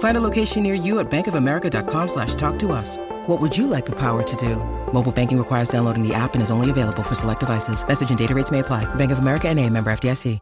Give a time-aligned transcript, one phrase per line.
[0.00, 2.96] Find a location near you at bankofamerica.com slash talk to us.
[3.26, 4.56] What would you like the power to do?
[4.92, 7.86] Mobile banking requires downloading the app and is only available for select devices.
[7.86, 8.92] Message and data rates may apply.
[8.96, 10.38] Bank of America and a member FDIC.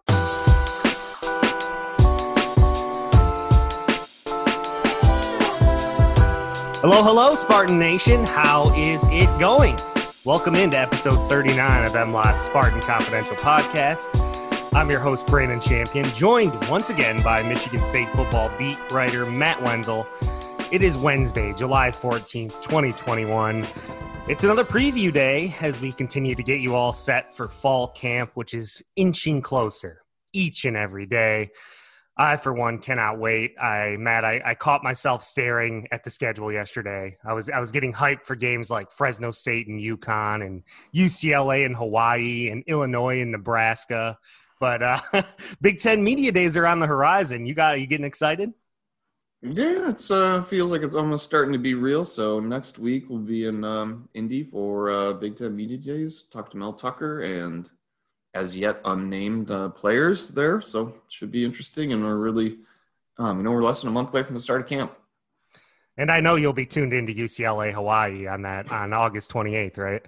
[6.81, 8.25] Hello, hello, Spartan Nation.
[8.25, 9.77] How is it going?
[10.25, 14.48] Welcome into episode 39 of MLive Spartan Confidential Podcast.
[14.75, 19.63] I'm your host, Brandon Champion, joined once again by Michigan State football beat writer Matt
[19.63, 20.07] Wenzel.
[20.71, 23.67] It is Wednesday, July 14th, 2021.
[24.29, 28.33] It's another preview day as we continue to get you all set for fall camp,
[28.35, 30.03] which is inching closer
[30.35, 31.49] each and every day.
[32.19, 33.55] I, for one, cannot wait.
[33.59, 37.17] I, Matt, I, I caught myself staring at the schedule yesterday.
[37.25, 40.63] I was, I was getting hyped for games like Fresno State and UConn, and
[40.95, 44.19] UCLA and Hawaii, and Illinois and Nebraska.
[44.61, 45.01] But uh,
[45.61, 47.47] Big Ten media days are on the horizon.
[47.47, 48.53] You got, you getting excited?
[49.41, 52.05] Yeah, it's uh feels like it's almost starting to be real.
[52.05, 56.25] So next week we'll be in um, Indy for uh, Big Ten Media Days.
[56.25, 57.71] Talk to Mel Tucker and
[58.35, 60.61] as yet unnamed uh, players there.
[60.61, 62.59] So should be interesting, and we're really,
[63.19, 64.93] um, you know, we're less than a month away from the start of camp.
[65.97, 70.03] And I know you'll be tuned into UCLA Hawaii on that on August 28th, right?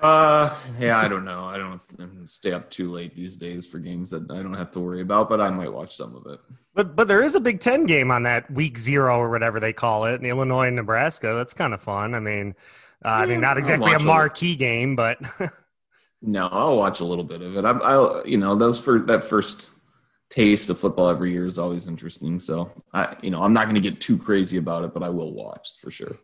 [0.00, 1.44] Uh, yeah, I don't know.
[1.44, 1.80] I don't
[2.28, 5.28] stay up too late these days for games that I don't have to worry about,
[5.28, 6.40] but I might watch some of it.
[6.74, 9.72] But but there is a Big Ten game on that week zero or whatever they
[9.72, 11.34] call it in Illinois and Nebraska.
[11.34, 12.14] That's kind of fun.
[12.14, 12.54] I mean,
[13.04, 15.18] uh, yeah, I mean, not exactly a marquee game, but
[16.22, 17.64] no, I'll watch a little bit of it.
[17.64, 19.70] I, I, you know, those for that first
[20.28, 22.40] taste of football every year is always interesting.
[22.40, 25.08] So I, you know, I'm not going to get too crazy about it, but I
[25.08, 26.16] will watch for sure.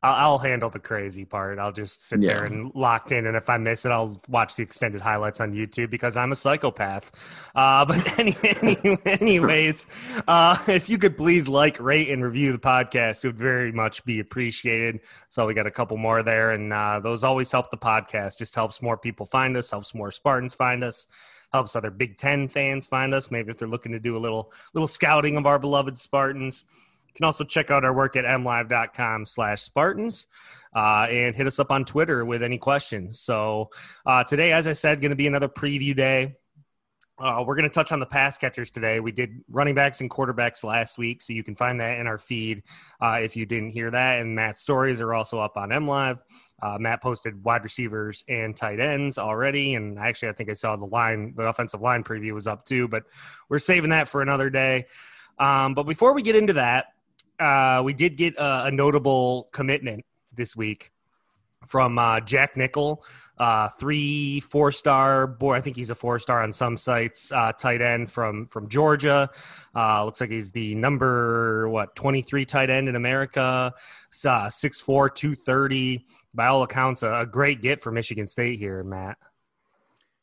[0.00, 1.58] I'll, handle the crazy part.
[1.58, 2.34] I'll just sit yeah.
[2.34, 5.52] there and locked in, and if I miss it, I'll watch the extended highlights on
[5.52, 7.10] YouTube because I'm a psychopath.
[7.54, 9.88] Uh, but any, any, anyways,
[10.28, 14.04] uh, if you could please like, rate, and review the podcast, it would very much
[14.04, 15.00] be appreciated.
[15.28, 18.38] So we got a couple more there, and uh, those always help the podcast.
[18.38, 21.08] Just helps more people find us, helps more Spartans find us
[21.50, 23.30] helps other Big Ten fans find us.
[23.30, 26.66] Maybe if they're looking to do a little little scouting of our beloved Spartans
[27.18, 30.28] can also check out our work at mlive.com slash Spartans
[30.74, 33.18] uh, and hit us up on Twitter with any questions.
[33.18, 33.70] So
[34.06, 36.36] uh, today, as I said, going to be another preview day.
[37.18, 39.00] Uh, we're going to touch on the pass catchers today.
[39.00, 42.18] We did running backs and quarterbacks last week, so you can find that in our
[42.18, 42.62] feed
[43.02, 44.20] uh, if you didn't hear that.
[44.20, 46.20] And Matt's stories are also up on MLive.
[46.62, 50.76] Uh, Matt posted wide receivers and tight ends already, and actually, I think I saw
[50.76, 52.86] the line, the offensive line preview was up too.
[52.86, 53.02] But
[53.48, 54.86] we're saving that for another day.
[55.40, 56.86] Um, but before we get into that,
[57.40, 60.04] uh, we did get a, a, notable commitment
[60.34, 60.92] this week
[61.66, 63.04] from uh, Jack Nickel,
[63.38, 65.54] uh, three four star boy.
[65.54, 67.30] I think he's a four star on some sites.
[67.30, 69.30] Uh, tight end from from Georgia.
[69.74, 73.72] Uh, looks like he's the number what twenty three tight end in America.
[74.24, 76.04] Uh, six four two thirty.
[76.34, 79.18] By all accounts, a, a great get for Michigan State here, Matt.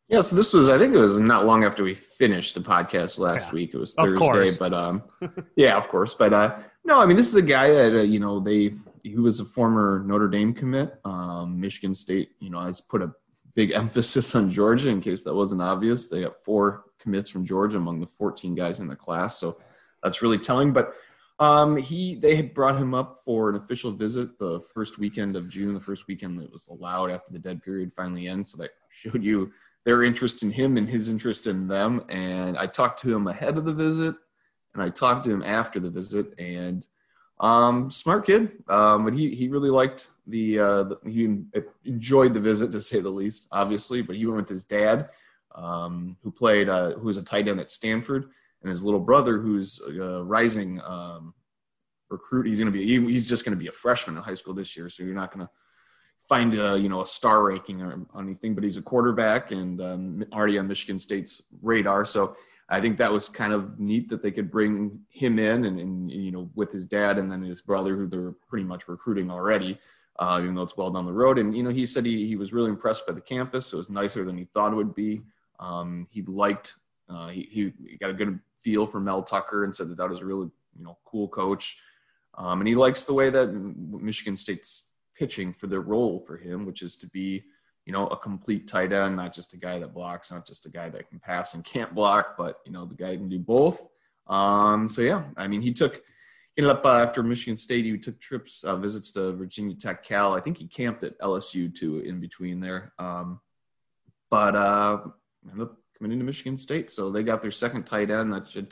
[0.08, 3.18] Yeah, so this was I think it was not long after we finished the podcast
[3.18, 3.54] last yeah.
[3.54, 3.74] week.
[3.74, 5.04] It was Thursday, but um
[5.56, 6.14] yeah, of course.
[6.14, 8.74] But uh no, I mean this is a guy that uh, you know they
[9.04, 11.00] he was a former Notre Dame commit.
[11.04, 13.12] Um Michigan State, you know, has put a
[13.56, 16.08] big emphasis on Georgia in case that wasn't obvious.
[16.08, 19.60] They got four commits from Georgia among the 14 guys in the class, so
[20.02, 20.94] that's really telling, but
[21.40, 25.74] um, he they brought him up for an official visit the first weekend of June,
[25.74, 28.52] the first weekend that was allowed after the dead period finally ends.
[28.52, 29.52] So that showed you
[29.84, 32.04] their interest in him and his interest in them.
[32.10, 34.16] And I talked to him ahead of the visit,
[34.76, 36.38] and I talked to him after the visit.
[36.38, 36.86] And
[37.40, 41.44] um, smart kid, um, but he he really liked the, uh, the, he
[41.84, 44.02] enjoyed the visit to say the least, obviously.
[44.02, 45.10] But he went with his dad,
[45.54, 48.30] um, who played uh, who was a tight end at Stanford,
[48.62, 51.34] and his little brother, who's a rising um,
[52.10, 52.48] recruit.
[52.48, 54.78] He's to be he, he's just going to be a freshman in high school this
[54.78, 55.52] year, so you're not going to
[56.22, 60.26] find a you know a star ranking or anything, but he's a quarterback and um,
[60.32, 62.06] already on Michigan State's radar.
[62.06, 62.36] So
[62.70, 66.12] I think that was kind of neat that they could bring him in and, and
[66.12, 69.80] you know with his dad and then his brother who they're pretty much recruiting already.
[70.18, 72.38] Uh, even though it's well down the road, and you know, he said he, he
[72.38, 73.74] was really impressed by the campus.
[73.74, 75.22] It was nicer than he thought it would be.
[75.60, 76.76] Um, he liked
[77.10, 80.22] uh, he, he got a good feel for Mel Tucker and said that that was
[80.22, 81.78] a really you know cool coach.
[82.38, 86.66] Um, and he likes the way that Michigan State's pitching for their role for him,
[86.66, 87.44] which is to be,
[87.86, 90.70] you know, a complete tight end, not just a guy that blocks, not just a
[90.70, 93.88] guy that can pass and can't block, but you know, the guy can do both.
[94.28, 96.02] Um, so yeah, I mean, he took
[96.58, 97.86] ended up uh, after Michigan State.
[97.86, 100.34] He took trips, uh, visits to Virginia Tech, Cal.
[100.34, 102.94] I think he camped at LSU too in between there.
[102.98, 103.40] Um,
[104.30, 105.00] but uh,
[105.50, 108.72] ended up coming into Michigan State, so they got their second tight end that should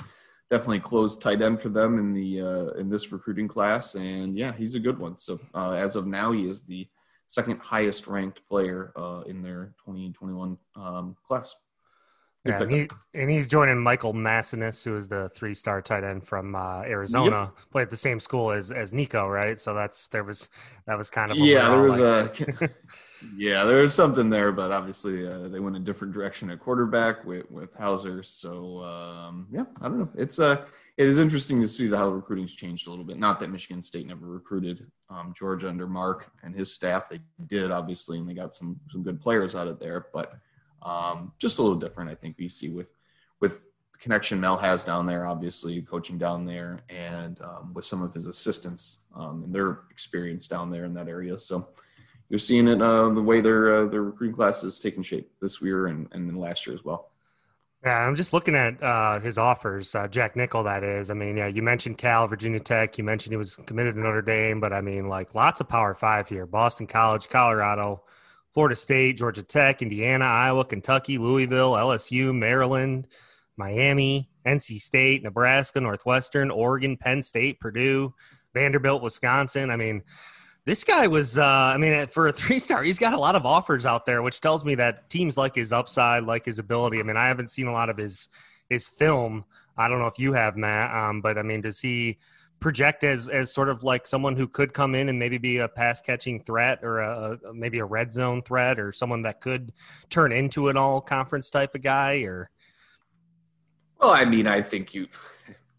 [0.50, 3.95] definitely close tight end for them in the uh, in this recruiting class.
[3.95, 5.18] And yeah, he's a good one.
[5.18, 6.88] So uh, as of now, he is the
[7.27, 11.55] second highest ranked player uh, in their 2021 um, class.
[12.45, 16.55] yeah, and, he, and, he's joining Michael Masunas, who is the three-star tight end from
[16.55, 17.51] uh, Arizona.
[17.55, 17.71] Yep.
[17.71, 19.59] Played at the same school as as Nico, right?
[19.59, 20.49] So that's there was
[20.85, 21.69] that was kind of yeah.
[21.69, 22.69] There was like, a
[23.37, 27.25] Yeah, there was something there, but obviously uh, they went a different direction at quarterback
[27.25, 28.23] with with Houser.
[28.23, 30.09] So um, yeah, I don't know.
[30.15, 30.65] It's uh,
[30.95, 33.18] it is interesting to see how recruiting's changed a little bit.
[33.18, 37.10] Not that Michigan State never recruited um, Georgia under Mark and his staff.
[37.10, 40.07] They did obviously, and they got some some good players out of there.
[40.13, 40.34] But
[40.84, 42.95] um, just a little different, I think we see with
[43.40, 43.62] with
[44.00, 48.28] connection Mel has down there, obviously coaching down there, and um, with some of his
[48.28, 51.40] assistants um, and their experience down there in that area.
[51.40, 51.69] So
[52.30, 55.60] you're seeing it uh, the way their uh, their recruiting class is taking shape this
[55.60, 57.12] year and, and last year as well.
[57.85, 59.94] Yeah, I'm just looking at uh, his offers.
[59.94, 61.12] Uh, Jack Nickel, that is.
[61.12, 62.97] I mean, yeah, you mentioned Cal, Virginia Tech.
[62.97, 65.94] You mentioned he was committed to Notre Dame, but I mean, like lots of Power
[65.94, 68.03] Five here: Boston College, Colorado,
[68.53, 73.09] Florida State, Georgia Tech, Indiana, Iowa, Kentucky, Louisville, LSU, Maryland,
[73.57, 78.13] Miami, NC State, Nebraska, Northwestern, Oregon, Penn State, Purdue,
[78.53, 79.69] Vanderbilt, Wisconsin.
[79.69, 80.03] I mean,
[80.65, 83.45] this guy was, uh, I mean, for a three star, he's got a lot of
[83.45, 87.00] offers out there, which tells me that teams like his upside, like his ability.
[87.00, 88.30] I mean, I haven't seen a lot of his
[88.69, 89.45] his film.
[89.77, 92.18] I don't know if you have, Matt, um, but I mean, does he
[92.60, 95.68] project as as sort of like someone who could come in and maybe be a
[95.68, 99.74] pass catching threat or a, a, maybe a red zone threat or someone that could
[100.09, 102.21] turn into an all conference type of guy?
[102.21, 102.50] Or
[104.00, 105.07] well, I mean, I think you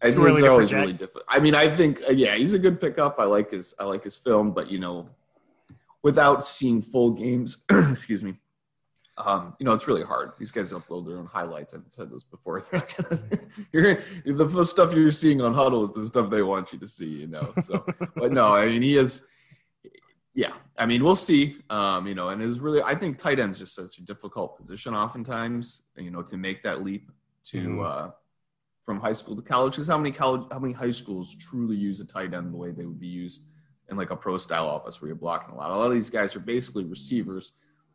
[0.01, 1.25] I think it's always really difficult.
[1.27, 3.19] I mean, I think uh, yeah, he's a good pickup.
[3.19, 5.09] I like his I like his film, but you know,
[6.03, 8.35] without seeing full games, excuse me,
[9.17, 10.33] um, you know, it's really hard.
[10.37, 11.73] These guys upload their own highlights.
[11.73, 12.65] I've said this before.
[13.71, 17.07] you're, the stuff you're seeing on Hudl is the stuff they want you to see.
[17.07, 19.23] You know, so but no, I mean, he is.
[20.33, 21.59] Yeah, I mean, we'll see.
[21.69, 24.93] Um, you know, and it's really, I think tight end's just such a difficult position,
[24.93, 25.83] oftentimes.
[25.95, 27.09] You know, to make that leap
[27.45, 27.61] to.
[27.61, 27.81] Mm-hmm.
[27.81, 28.11] Uh,
[28.85, 31.99] from high school to college because how many college how many high schools truly use
[31.99, 33.45] a tight end the way they would be used
[33.89, 35.71] in like a pro style office where you're blocking a lot?
[35.71, 37.53] A lot of these guys are basically receivers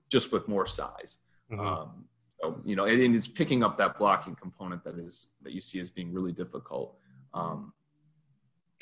[0.09, 1.19] just with more size.
[1.51, 1.67] Mm-hmm.
[1.67, 2.05] um,
[2.41, 5.81] so you know and it's picking up that blocking component that is that you see
[5.81, 6.97] as being really difficult
[7.35, 7.73] um,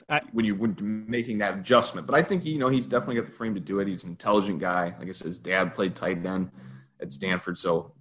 [0.09, 0.77] I, when you when
[1.09, 2.07] making that adjustment.
[2.07, 3.89] But i think you know he's definitely got the frame to do it.
[3.89, 4.95] He's an intelligent guy.
[4.99, 6.51] Like i said his dad played tight end
[7.01, 7.93] at stanford so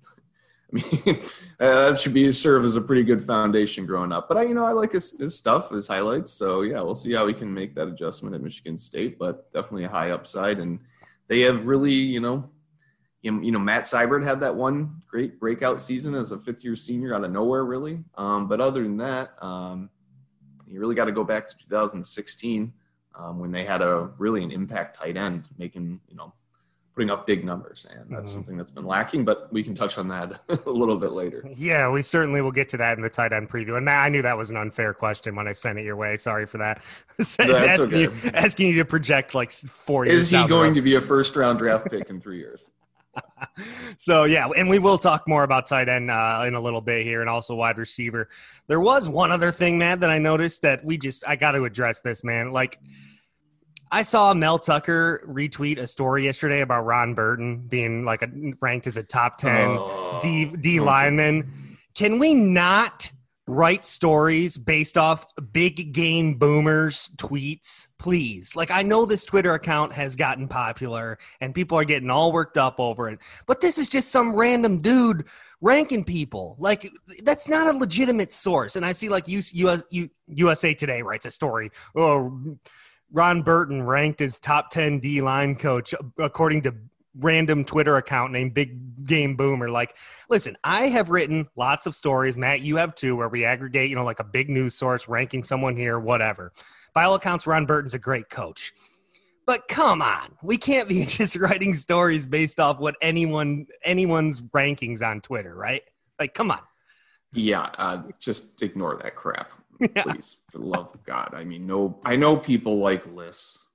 [0.74, 1.20] I mean,
[1.60, 4.28] uh, that should be serve as a pretty good foundation growing up.
[4.28, 6.32] But I, you know, I like his, his stuff, his highlights.
[6.34, 9.18] So yeah, we'll see how he can make that adjustment at Michigan State.
[9.18, 10.80] But definitely a high upside, and
[11.28, 12.50] they have really, you know,
[13.22, 17.14] you know, Matt Seybert had that one great breakout season as a fifth year senior
[17.14, 18.04] out of nowhere, really.
[18.16, 19.90] Um, but other than that, um,
[20.68, 22.74] you really got to go back to 2016
[23.18, 26.34] um, when they had a really an impact tight end making, you know,
[26.98, 28.40] putting up big numbers, and that's mm-hmm.
[28.40, 29.24] something that's been lacking.
[29.24, 31.48] But we can touch on that a little bit later.
[31.56, 33.78] Yeah, we certainly will get to that in the tight end preview.
[33.78, 36.18] And I knew that was an unfair question when I sent it your way.
[36.18, 36.82] Sorry for that.
[37.20, 38.02] asking, okay.
[38.02, 40.22] you, asking you to project like four years.
[40.22, 42.72] Is he going to be a first round draft pick in three years?
[43.98, 47.04] so yeah, and we will talk more about tight end uh, in a little bit
[47.04, 48.28] here, and also wide receiver.
[48.66, 51.64] There was one other thing, man, that I noticed that we just I got to
[51.66, 52.52] address this, man.
[52.52, 52.80] Like
[53.92, 58.30] I saw Mel Tucker retweet a story yesterday about Ron Burton being like a,
[58.60, 61.78] ranked as a top 10 oh, D, D lineman.
[61.94, 63.12] Can we not
[63.48, 68.56] write stories based off big game boomers tweets, please?
[68.56, 72.58] Like, I know this Twitter account has gotten popular and people are getting all worked
[72.58, 75.26] up over it, but this is just some random dude
[75.62, 76.56] ranking people.
[76.60, 76.92] Like,
[77.24, 78.76] that's not a legitimate source.
[78.76, 79.84] And I see like US, US,
[80.28, 81.72] USA Today writes a story.
[81.96, 82.58] Oh,
[83.12, 86.74] Ron Burton ranked as top 10 D line coach according to
[87.20, 89.70] random Twitter account named Big Game Boomer.
[89.70, 89.96] Like,
[90.30, 92.38] listen, I have written lots of stories.
[92.38, 95.44] Matt, you have too, where we aggregate, you know, like a big news source ranking
[95.44, 96.54] someone here, whatever.
[96.94, 98.74] By all accounts, Ron Burton's a great coach.
[99.46, 105.02] But come on, we can't be just writing stories based off what anyone anyone's rankings
[105.02, 105.82] on Twitter, right?
[106.20, 106.60] Like, come on.
[107.34, 110.04] Yeah, uh, just ignore that crap, yeah.
[110.04, 111.34] please, for the love of God.
[111.34, 113.68] I mean, no, I know people like lists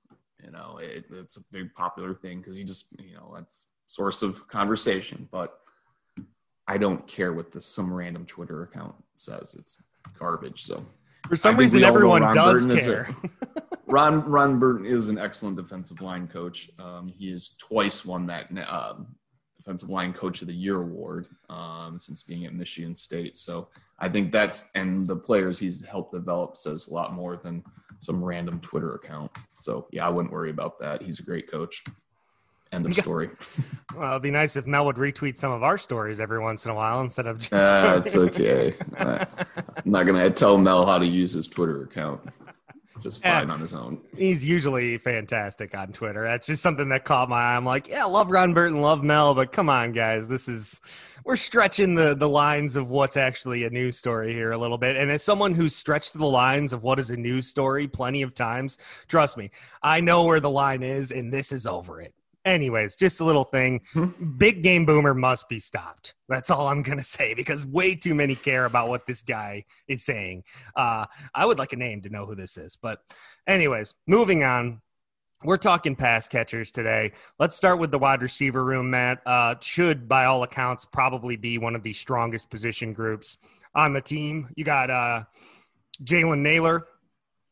[0.43, 4.21] you know, it, it's a big popular thing because you just, you know, that's source
[4.21, 5.27] of conversation.
[5.31, 5.59] But
[6.67, 9.55] I don't care what this some random Twitter account says.
[9.57, 9.83] It's
[10.17, 10.63] garbage.
[10.63, 10.85] So
[11.27, 13.15] for some reason, everyone does Burton care.
[13.55, 16.69] A, Ron Ron Burton is an excellent defensive line coach.
[16.79, 18.95] Um, he has twice won that uh,
[19.63, 23.37] defensive line coach of the year award um, since being at Michigan State.
[23.37, 27.63] So I think that's and the players he's helped develop says a lot more than
[27.99, 29.31] some random Twitter account.
[29.59, 31.01] So yeah, I wouldn't worry about that.
[31.01, 31.83] He's a great coach.
[32.73, 33.29] End of story.
[33.95, 36.71] well, it'd be nice if Mel would retweet some of our stories every once in
[36.71, 37.51] a while instead of just.
[37.51, 38.75] That's okay.
[38.97, 39.27] I'm
[39.85, 42.21] not gonna tell Mel how to use his Twitter account
[43.01, 43.99] just fine on his own.
[44.15, 46.23] He's usually fantastic on Twitter.
[46.23, 47.55] That's just something that caught my eye.
[47.55, 50.81] I'm like, yeah, love Ron Burton, love Mel, but come on, guys, this is
[51.25, 54.95] we're stretching the the lines of what's actually a news story here a little bit.
[54.95, 58.35] And as someone who's stretched the lines of what is a news story plenty of
[58.35, 62.13] times, trust me, I know where the line is, and this is over it.
[62.45, 63.81] Anyways, just a little thing.
[63.93, 64.37] Hmm.
[64.37, 66.15] Big Game Boomer must be stopped.
[66.27, 69.65] That's all I'm going to say because way too many care about what this guy
[69.87, 70.43] is saying.
[70.75, 72.75] Uh, I would like a name to know who this is.
[72.75, 72.99] But,
[73.47, 74.81] anyways, moving on.
[75.43, 77.11] We're talking pass catchers today.
[77.37, 79.21] Let's start with the wide receiver room, Matt.
[79.25, 83.37] Uh, should, by all accounts, probably be one of the strongest position groups
[83.75, 84.49] on the team.
[84.55, 85.23] You got uh,
[86.03, 86.87] Jalen Nailor,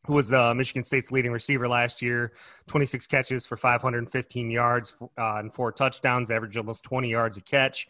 [0.06, 2.32] who was the Michigan State's leading receiver last year,
[2.66, 7.88] 26 catches for 515 yards uh, and four touchdowns, averaged almost 20 yards a catch.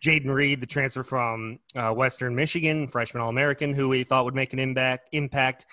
[0.00, 4.34] Jayden Reed, the transfer from uh, Western Michigan, freshman All American, who we thought would
[4.34, 5.08] make an impact.
[5.12, 5.66] Impact.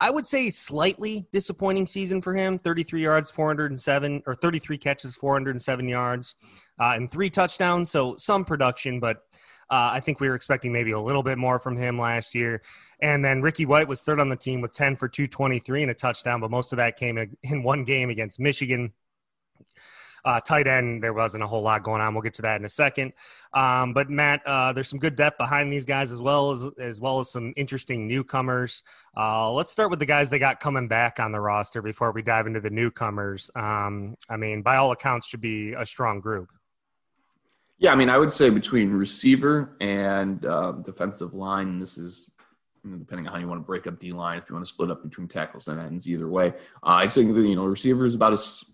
[0.00, 2.58] I would say slightly disappointing season for him.
[2.58, 6.34] 33 yards, 407 or 33 catches, 407 yards,
[6.80, 7.90] uh, and three touchdowns.
[7.90, 9.18] So some production, but
[9.70, 12.62] uh, I think we were expecting maybe a little bit more from him last year.
[13.00, 15.94] And then Ricky White was third on the team with 10 for 223 and a
[15.94, 18.92] touchdown, but most of that came in one game against Michigan.
[20.24, 22.12] Uh, tight end, there wasn't a whole lot going on.
[22.12, 23.12] We'll get to that in a second.
[23.54, 27.00] Um, but Matt, uh, there's some good depth behind these guys as well as as
[27.00, 28.82] well as some interesting newcomers.
[29.16, 32.22] Uh, let's start with the guys they got coming back on the roster before we
[32.22, 33.52] dive into the newcomers.
[33.54, 36.50] Um, I mean, by all accounts, should be a strong group.
[37.78, 42.32] Yeah, I mean, I would say between receiver and uh, defensive line, this is
[42.98, 44.90] depending on how you want to break up D line, if you want to split
[44.90, 46.48] up between tackles and ends, either way.
[46.82, 48.64] Uh, I think that you know receiver is about as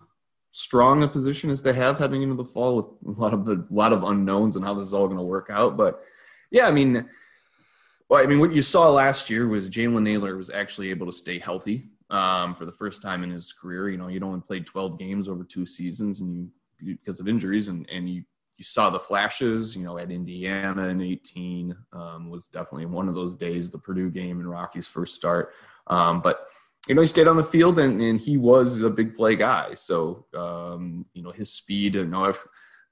[0.53, 3.65] strong a position as they have heading into the fall with a lot of a
[3.71, 5.77] lot of unknowns and how this is all going to work out.
[5.77, 6.03] But
[6.51, 7.09] yeah, I mean,
[8.09, 11.13] well, I mean, what you saw last year was Jalen Nailor was actually able to
[11.13, 13.89] stay healthy um, for the first time in his career.
[13.89, 17.69] You know, he'd only played 12 games over two seasons, and you, because of injuries,
[17.69, 18.25] and and you
[18.63, 23.17] you saw the flashes, you know, at Indiana in 18 um, was definitely one of
[23.17, 25.53] those days, the Purdue game and Rocky's first start.
[25.89, 26.47] Um, but,
[26.87, 29.75] you know, he stayed on the field and, and he was a big play guy.
[29.75, 32.33] So, um, you know, his speed, you know,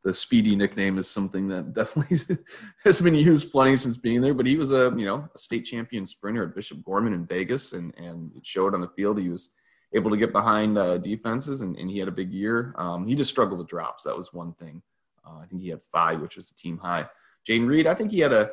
[0.03, 2.19] the speedy nickname is something that definitely
[2.85, 5.67] has been used plenty since being there, but he was a, you know, a state
[5.67, 9.21] champion sprinter at Bishop Gorman in Vegas and, and it showed on the field.
[9.21, 9.51] He was
[9.95, 12.75] able to get behind uh, defenses and, and he had a big year.
[12.77, 14.03] Um, he just struggled with drops.
[14.03, 14.83] That was one thing.
[15.31, 17.07] Uh, I think he had five, which was a team high.
[17.49, 18.51] Jayden Reed, I think he had a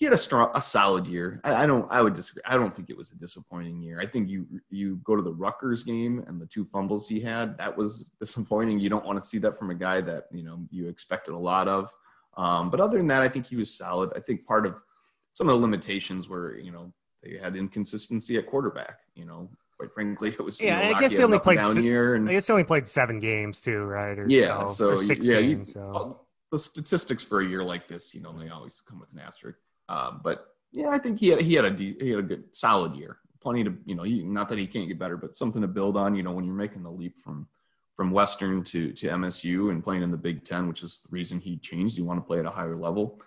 [0.00, 1.42] he had a strong, a solid year.
[1.44, 2.42] I, I, don't, I would disagree.
[2.46, 4.00] I don't think it was a disappointing year.
[4.00, 7.58] I think you you go to the Rutgers game and the two fumbles he had,
[7.58, 8.80] that was disappointing.
[8.80, 11.38] You don't want to see that from a guy that you know you expected a
[11.38, 11.92] lot of.
[12.36, 14.10] Um, but other than that, I think he was solid.
[14.16, 14.80] I think part of
[15.32, 19.00] some of the limitations were, you know, they had inconsistency at quarterback.
[19.14, 20.82] You know, quite frankly, it was yeah.
[20.82, 22.86] You know, I guess they only played se- year, and I guess they only played
[22.86, 24.18] seven games too, right?
[24.18, 25.68] Or yeah, so, so six yeah, games.
[25.68, 26.20] You, so.
[26.52, 29.58] the statistics for a year like this, you know, they always come with an asterisk.
[29.88, 32.94] Um, but yeah, I think he had he had a he had a good solid
[32.94, 33.18] year.
[33.40, 35.96] Plenty to you know, he, not that he can't get better, but something to build
[35.96, 36.14] on.
[36.14, 37.48] You know, when you're making the leap from
[37.94, 41.40] from Western to to MSU and playing in the Big Ten, which is the reason
[41.40, 41.96] he changed.
[41.96, 43.18] You want to play at a higher level,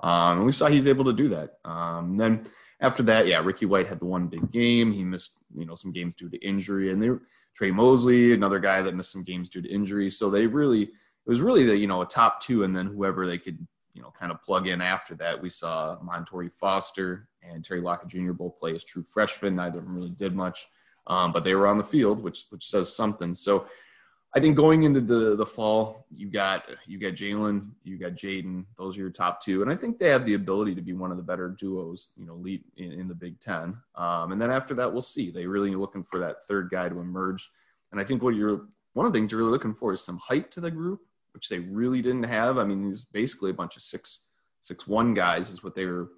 [0.00, 1.58] um, and we saw he's able to do that.
[1.64, 2.46] Um, then
[2.80, 4.90] after that, yeah, Ricky White had the one big game.
[4.90, 7.10] He missed, you know, some games due to injury, and they
[7.54, 10.10] Tre Mosley, another guy that missed some games due to injury.
[10.10, 10.90] So they really, it
[11.26, 13.58] was really the you know a top two, and then whoever they could
[13.92, 15.40] you know kind of plug in after that.
[15.40, 18.32] We saw Montori Foster and Terry Lockett Jr.
[18.32, 19.56] both play as true freshmen.
[19.56, 20.68] Neither of them really did much.
[21.06, 23.34] um, but they were on the field, which which says something.
[23.34, 23.66] So
[24.32, 28.64] I think going into the the fall, you got you got Jalen, you got Jayden.
[28.78, 31.10] Those are your top two, and I think they have the ability to be one
[31.10, 33.76] of the better duos, you know, lead in, in the Big Ten.
[33.96, 35.30] Um, and then after that, we'll see.
[35.30, 37.50] They really looking for that third guy to emerge.
[37.90, 40.18] And I think what you're one of the things you're really looking for is some
[40.18, 41.00] height to the group,
[41.32, 42.56] which they really didn't have.
[42.56, 44.20] I mean, it's basically a bunch of six
[44.60, 46.08] six one guys is what they were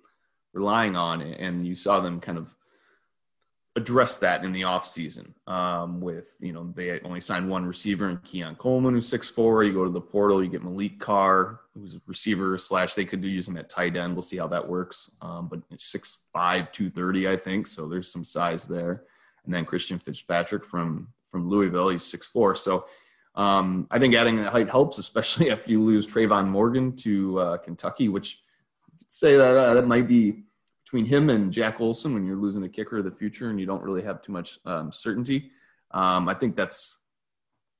[0.52, 2.54] relying on, and you saw them kind of
[3.74, 8.18] address that in the offseason um, with, you know, they only signed one receiver in
[8.18, 9.64] Keon Coleman, who's six four.
[9.64, 13.22] You go to the portal, you get Maliq Carr, who's a receiver slash they could
[13.22, 14.14] do using that tight end.
[14.14, 15.10] We'll see how that works.
[15.22, 17.66] Um, but six five, two thirty, I think.
[17.66, 19.04] So there's some size there.
[19.44, 22.54] And then Christian Fitzpatrick from from Louisville, he's six four.
[22.54, 22.84] So
[23.34, 27.56] um, I think adding that height helps, especially after you lose Tre'Von Morgan to uh,
[27.56, 28.42] Kentucky, which
[29.08, 30.44] say that uh, that might be
[30.92, 33.64] between him and Jack Olson when you're losing the kicker of the future and you
[33.64, 35.50] don't really have too much um, certainty.
[35.92, 36.98] Um, I think that's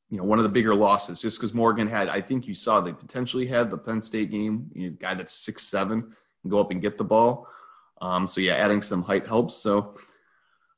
[0.08, 2.80] you know one of the bigger losses just because Morgan had I think you saw
[2.80, 6.58] they potentially had the Penn State game you know, guy that's six seven and go
[6.58, 7.46] up and get the ball.
[8.00, 9.56] Um, so yeah, adding some height helps.
[9.56, 9.94] So.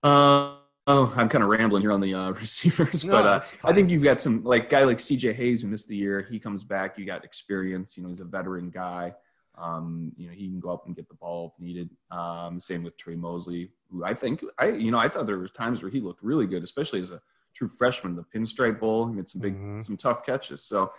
[0.02, 3.72] Uh, Oh, I'm kind of rambling here on the uh, receivers, no, but uh, I
[3.72, 6.26] think you've got some like guy like CJ Hayes who missed the year.
[6.30, 6.98] He comes back.
[6.98, 7.96] You got experience.
[7.96, 9.14] You know, he's a veteran guy.
[9.56, 11.90] Um, you know, he can go up and get the ball if needed.
[12.10, 15.48] Um, same with Tre Mosley, who I think I, you know, I thought there were
[15.48, 17.20] times where he looked really good, especially as a
[17.54, 18.16] true freshman.
[18.16, 19.80] The Pinstripe Bowl, he made some big, mm-hmm.
[19.80, 20.64] some tough catches.
[20.64, 20.92] So,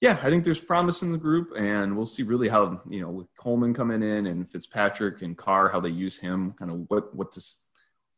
[0.00, 3.10] yeah, I think there's promise in the group, and we'll see really how you know
[3.10, 7.14] with Coleman coming in and Fitzpatrick and Carr how they use him, kind of what
[7.14, 7.66] what this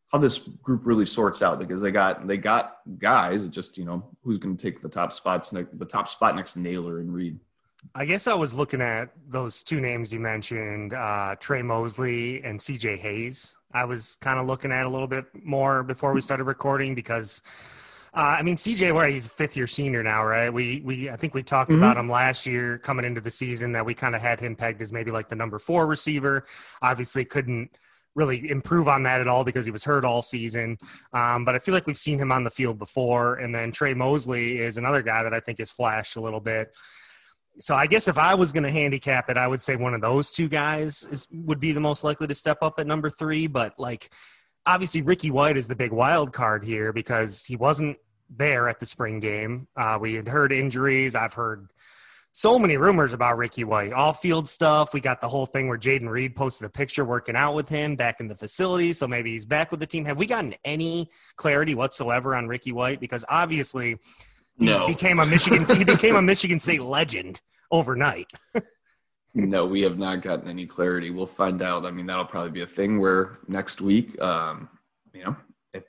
[0.09, 3.47] how this group really sorts out because they got they got guys.
[3.49, 6.61] Just you know who's going to take the top spots, the top spot next to
[6.61, 7.39] Nailor and Reed.
[7.95, 12.59] I guess I was looking at those two names you mentioned, uh, Tre Mosley and
[12.59, 13.57] CJ Hayes.
[13.73, 17.43] I was kind of looking at a little bit more before we started recording because,
[18.15, 20.53] uh, I mean, CJ, where he's a fifth year senior now, right?
[20.53, 21.83] We we I think we talked mm-hmm.
[21.83, 24.83] about him last year coming into the season that we kind of had him pegged
[24.83, 26.45] as maybe like the number four receiver.
[26.83, 27.71] Obviously, couldn't
[28.15, 30.77] really improve on that at all because he was hurt all season.
[31.13, 33.37] Um, but I feel like we've seen him on the field before.
[33.37, 36.73] And then Tre Mosley is another guy that I think has flashed a little bit
[37.61, 40.01] so I guess if I was going to handicap it, I would say one of
[40.01, 43.47] those two guys is, would be the most likely to step up at number three.
[43.47, 44.11] But like,
[44.67, 47.97] obviously, Ricky White is the big wild card here because he wasn't
[48.31, 49.69] there at the spring game.
[49.77, 51.15] Uh, we had heard injuries.
[51.15, 51.69] I've heard
[52.33, 54.93] so many rumors about Ricky White, all field stuff.
[54.93, 57.97] We got the whole thing where Jayden Reed posted a picture working out with him
[57.97, 58.93] back in the facility.
[58.93, 60.05] So maybe he's back with the team.
[60.05, 63.01] Have we gotten any clarity whatsoever on Ricky White?
[63.01, 63.97] Because obviously
[64.59, 64.87] no.
[64.87, 65.65] He became a Michigan.
[65.77, 67.41] he became a Michigan State legend
[67.71, 68.31] overnight.
[69.35, 71.11] no, we have not gotten any clarity.
[71.11, 71.85] We'll find out.
[71.85, 74.69] I mean, that'll probably be a thing where next week, um,
[75.13, 75.37] you know,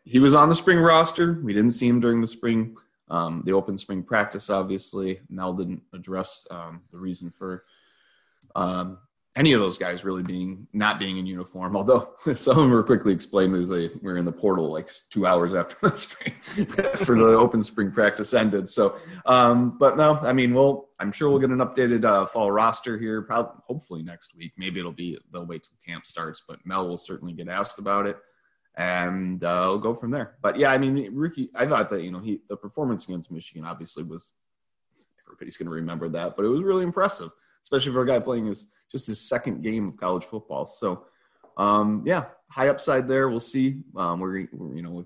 [0.03, 1.39] he was on the spring roster.
[1.41, 2.75] We didn't see him during the spring,
[3.09, 4.49] um, the open spring practice.
[4.49, 7.63] Obviously, Mel didn't address um, the reason for
[8.55, 8.99] um,
[9.35, 11.75] any of those guys really being not being in uniform.
[11.75, 15.25] Although some of them were quickly explained because they were in the portal like two
[15.25, 16.33] hours after the spring
[16.97, 18.67] for the open spring practice ended.
[18.69, 22.51] So, um, but no, I mean, well, I'm sure we'll get an updated uh, fall
[22.51, 24.53] roster here, probably hopefully next week.
[24.57, 28.07] Maybe it'll be they'll wait till camp starts, but Mel will certainly get asked about
[28.07, 28.17] it.
[28.77, 30.37] And uh, we'll go from there.
[30.41, 33.65] But yeah, I mean, Ricky, I thought that you know he the performance against Michigan
[33.65, 34.31] obviously was
[35.25, 37.29] everybody's going to remember that, but it was really impressive
[37.63, 40.65] especially for a guy playing his just his second game of college football.
[40.65, 41.05] So,
[41.57, 43.29] um, yeah, high upside there.
[43.29, 45.05] We'll see um, where, you know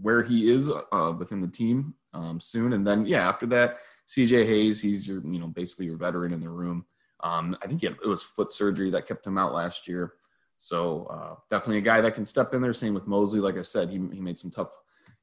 [0.00, 3.78] where he is uh, within the team um, soon, and then yeah, after that,
[4.08, 6.84] CJ Hayes, he's your you know basically your veteran in the room.
[7.22, 10.14] Um, I think it was foot surgery that kept him out last year.
[10.58, 12.72] So uh, definitely a guy that can step in there.
[12.72, 13.40] Same with Mosley.
[13.40, 14.70] Like I said, he, he made some tough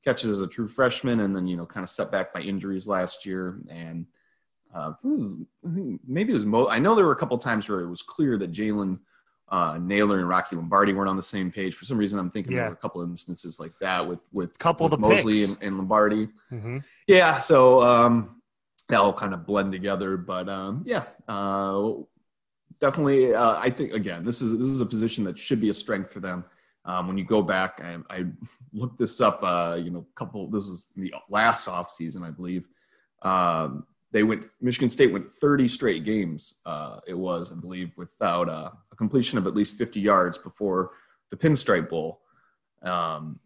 [0.03, 2.88] catches as a true freshman, and then you know kind of set back by injuries
[2.88, 3.60] last year.
[3.69, 4.05] And
[4.73, 4.93] uh,
[5.63, 6.67] maybe it was Mo.
[6.67, 8.99] I know there were a couple times where it was clear that Jalen
[9.51, 11.73] uh, Nailor and Rocky Lombardi weren't on the same page.
[11.73, 12.60] For some reason, I'm thinking yeah.
[12.60, 15.77] there were a couple instances like that with with couple with of Mosley and, and,
[15.77, 16.27] Lombardi.
[16.51, 16.77] Mm-hmm.
[17.08, 18.41] Yeah, so um,
[18.89, 20.17] that will kind of blend together.
[20.17, 21.93] But um, yeah, uh,
[22.79, 23.34] definitely.
[23.34, 26.12] Uh, I think again, this is this is a position that should be a strength
[26.12, 26.45] for them.
[26.86, 28.25] Um, when you go back, I, I
[28.71, 29.39] looked this up.
[29.41, 30.47] Uh, you know, couple.
[30.47, 32.67] This was the last off season, I believe.
[33.23, 36.56] Um, they went Michigan State went 30 straight games.
[36.65, 40.91] Uh, it was, I believe, without uh, a completion of at least 50 yards before
[41.30, 42.22] the Pinstripe Bowl.
[42.82, 43.39] Um,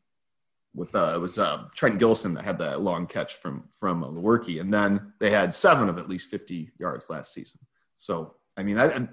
[0.76, 4.60] with uh, it was uh, Trent Gillison that had that long catch from from Lewerke,
[4.60, 7.60] and then they had seven of at least 50 yards last season.
[7.95, 9.08] So I mean, I,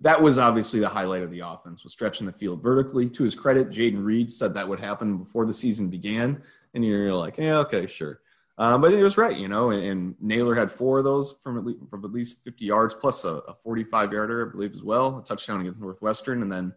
[0.00, 3.08] that was obviously the highlight of the offense was stretching the field vertically.
[3.10, 6.42] To his credit, Jayden Reed said that would happen before the season began,
[6.74, 8.20] and you're like, yeah, okay, sure.
[8.58, 11.58] Um, but he was right, you know, and, and, Nailor had four of those from
[11.58, 14.82] at least, from at least 50 yards, plus a, a 45 yarder, I believe, as
[14.82, 16.74] well, a touchdown against Northwestern, and then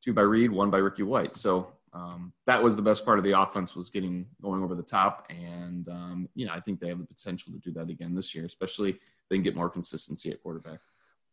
[0.00, 1.34] two by Reed, one by Ricky White.
[1.34, 4.84] So um, that was the best part of the offense was getting going over the
[4.84, 8.14] top, and um, you know, I think they have the potential to do that again
[8.14, 10.78] this year, especially if they can get more consistency at quarterback.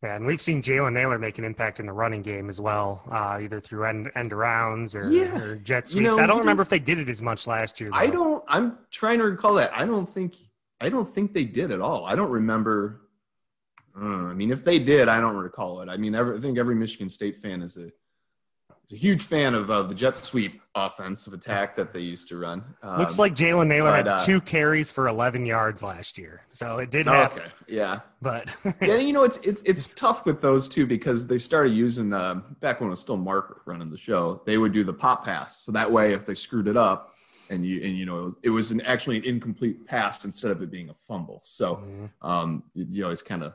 [0.04, 3.02] Yeah, and we've seen Jalen Nailor make an impact in the running game as well,
[3.10, 5.38] uh, either through end, end arounds or, yeah.
[5.38, 5.94] or jet sweeps.
[5.94, 7.88] You know, I don't remember if they did it as much last year.
[7.88, 7.96] Though.
[7.96, 8.44] I don't.
[8.46, 9.72] I'm trying to recall that.
[9.74, 10.36] I don't think.
[10.78, 12.04] I don't think they did at all.
[12.04, 13.00] I don't remember.
[13.98, 15.88] Uh, I mean, if they did, I don't recall it.
[15.88, 17.90] I mean, every, I think every Michigan State fan is a
[18.92, 22.62] a huge fan of uh, the jet sweep offensive attack that they used to run.
[22.82, 26.42] Um, Looks like Jalen Nailor but, had uh, two carries for 11 yards last year,
[26.52, 27.42] so it did happen.
[27.42, 31.38] Okay, yeah, but yeah, you know it's it's it's tough with those two because they
[31.38, 34.42] started using uh, back when it was still Mark running the show.
[34.44, 37.10] They would do the pop pass, so that way if they screwed it up.
[37.50, 40.50] And you and you know it was, it was an, actually an incomplete pass instead
[40.50, 41.42] of it being a fumble.
[41.44, 42.26] So mm-hmm.
[42.26, 43.52] um, you, you always kind of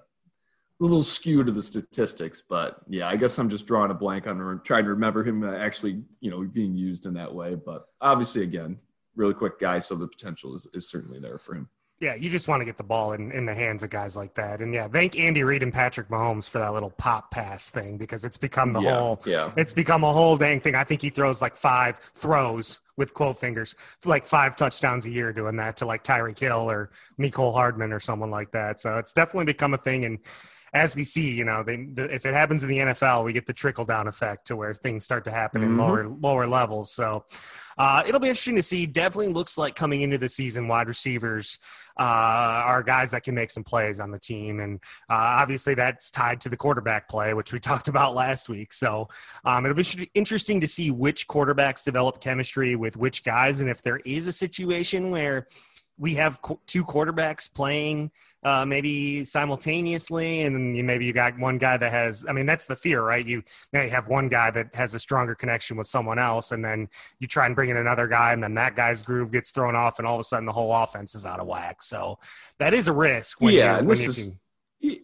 [0.80, 4.28] a little skew to the statistics, but yeah, I guess I'm just drawing a blank
[4.28, 7.56] on trying to remember him actually, you know, being used in that way.
[7.56, 8.80] But obviously, again,
[9.16, 11.70] really quick guy, so the potential is, is certainly there for him.
[12.02, 14.36] Yeah, you just want to get the ball in, in the hands of guys like
[14.36, 14.62] that.
[14.62, 18.24] And yeah, thank Andy Reid and Patrick Mahomes for that little pop pass thing because
[18.24, 19.52] it's become the yeah, whole yeah.
[19.58, 20.76] it's become a whole dang thing.
[20.76, 25.34] I think he throws like five throws with quote fingers, like five touchdowns a year
[25.34, 28.80] doing that to like Tyreek Hill or Mecole Hardman or someone like that.
[28.80, 30.20] So it's definitely become a thing and
[30.74, 33.46] as we see, you know, they, the, if it happens in the NFL, we get
[33.46, 35.72] the trickle down effect to where things start to happen mm-hmm.
[35.72, 36.94] in lower lower levels.
[36.94, 37.26] So
[37.78, 38.86] uh, it'll be interesting to see.
[38.86, 41.60] Definitely looks like coming into the season, wide receivers
[42.00, 44.80] uh, are guys that can make some plays on the team, and
[45.10, 48.72] uh, obviously that's tied to the quarterback play, which we talked about last week.
[48.72, 49.10] So
[49.46, 53.82] um, it'll be interesting to see which quarterbacks develop chemistry with which guys, and if
[53.82, 55.48] there is a situation where
[55.98, 58.10] we have two quarterbacks playing
[58.44, 62.26] uh, maybe simultaneously, and you, maybe you got one guy that has.
[62.28, 63.26] I mean, that's the fear, right?
[63.26, 66.64] You now you have one guy that has a stronger connection with someone else, and
[66.64, 66.88] then
[67.20, 70.00] you try and bring in another guy, and then that guy's groove gets thrown off,
[70.00, 71.82] and all of a sudden the whole offense is out of whack.
[71.82, 72.20] So
[72.60, 73.42] that is a risk.
[73.42, 74.40] When yeah, you, when this is,
[74.82, 75.00] can...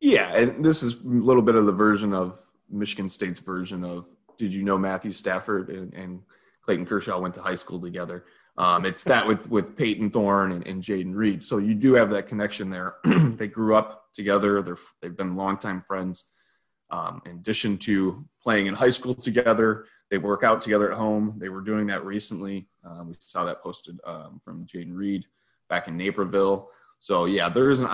[0.00, 2.38] yeah, and this is a little bit of the version of
[2.70, 4.06] Michigan State's version of.
[4.38, 6.20] Did you know Matthew Stafford and, and
[6.60, 8.26] Clayton Kershaw went to high school together?
[8.58, 11.44] Um, it's that with with Payton Thorne and, and Jayden Reed.
[11.44, 12.96] So you do have that connection there.
[13.04, 14.62] they grew up together.
[14.62, 16.30] They're they've been longtime friends.
[16.88, 21.34] Um, in addition to playing in high school together, they work out together at home.
[21.36, 22.68] They were doing that recently.
[22.84, 25.26] Um, we saw that posted um, from Jayden Reed
[25.68, 26.70] back in Naperville.
[26.98, 27.88] So yeah, there is an.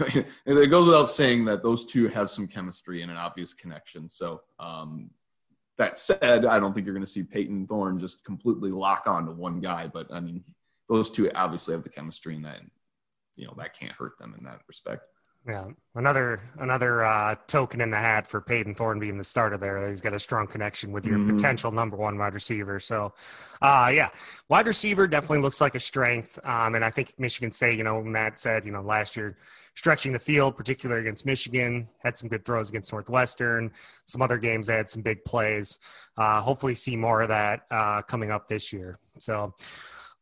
[0.46, 4.08] it goes without saying that those two have some chemistry and an obvious connection.
[4.08, 5.10] So um,
[5.78, 9.26] that said, I don't think you're going to see Payton Thorne just completely lock on
[9.26, 9.86] to one guy.
[9.86, 10.44] But I mean,
[10.88, 12.60] those two obviously have the chemistry, and that
[13.36, 15.04] you know that can't hurt them in that respect.
[15.46, 15.64] Yeah,
[15.96, 19.88] another another uh, token in the hat for Payton Thorne being the starter there.
[19.88, 21.34] He's got a strong connection with your mm-hmm.
[21.36, 22.78] potential number one wide receiver.
[22.78, 23.12] So,
[23.60, 24.10] uh, yeah,
[24.48, 26.38] wide receiver definitely looks like a strength.
[26.44, 29.36] Um, and I think Michigan State, you know, Matt said, you know, last year
[29.74, 31.88] stretching the field, particularly against Michigan.
[32.04, 33.72] Had some good throws against Northwestern.
[34.04, 35.80] Some other games they had some big plays.
[36.16, 38.96] Uh, hopefully, see more of that uh, coming up this year.
[39.18, 39.54] So.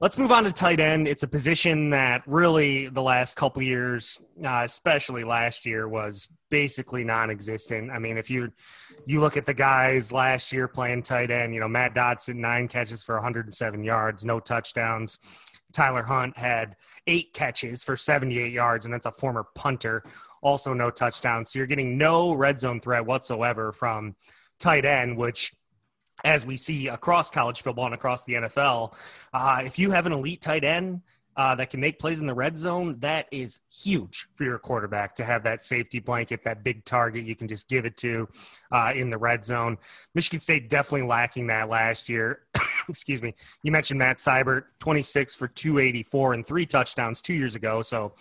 [0.01, 1.07] Let's move on to tight end.
[1.07, 7.05] It's a position that really the last couple years, uh, especially last year, was basically
[7.05, 7.91] non-existent.
[7.91, 8.51] I mean, if you
[9.05, 12.67] you look at the guys last year playing tight end, you know Matt Dotson nine
[12.67, 15.19] catches for 107 yards, no touchdowns.
[15.75, 20.03] Tyler Hunt had eight catches for 78 yards, and that's a former punter,
[20.41, 21.53] also no touchdowns.
[21.53, 24.17] So you're getting no red zone threat whatsoever from
[24.59, 25.53] tight end, which
[26.25, 28.95] as we see across college football and across the NFL,
[29.33, 31.03] uh, if you have an elite tight end
[31.37, 35.15] uh, that can make plays in the red zone, that is huge for your quarterback
[35.15, 38.29] to have that safety blanket, that big target you can just give it to
[38.73, 39.79] uh, in the red zone.
[40.15, 42.41] Michigan State definitely lacking that last year.
[42.89, 47.83] excuse me, you mentioned Matt Seybert, 26 for 284 and three touchdowns two years ago.
[47.83, 48.15] So